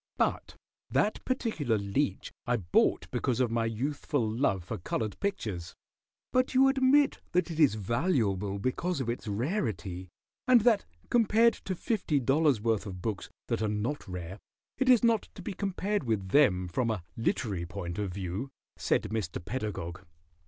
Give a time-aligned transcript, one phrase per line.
[0.17, 0.55] But
[0.89, 5.75] that particular Leech I bought because of my youthful love for colored pictures."
[6.33, 10.09] "But you admit that it is valuable because of its rarity,
[10.47, 14.39] and that compared to fifty dollars' worth of books that are not rare
[14.79, 19.03] it is not to be compared with them from a literary point of view?" said
[19.03, 19.37] Mr.
[19.45, 20.01] Pedagog.